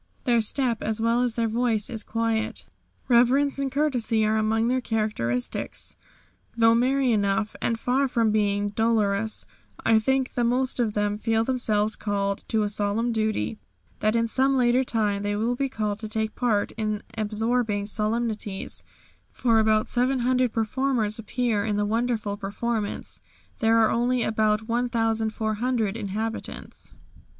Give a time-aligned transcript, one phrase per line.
[0.23, 2.65] Their step, as well as their voice, is quiet.
[3.07, 5.95] Reverence and courtesy are among their characteristics.
[6.57, 9.45] Though merry enough, and far from being dolorous,
[9.85, 13.59] I think the most of them feel themselves called to a solemn duty,
[13.99, 18.83] that in some later time they will be called to take part in absorbing solemnities,
[19.31, 23.21] for about 700 performers appear in the wonderful performance;
[23.59, 26.95] there are only about 1,400 inhabitants.